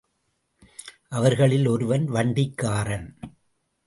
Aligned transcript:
அவர்களில் 1.09 1.67
ஒருவன் 1.67 2.05
வண்டிக்காரன். 2.07 3.19